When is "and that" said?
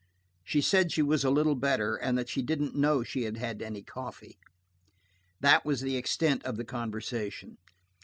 1.95-2.27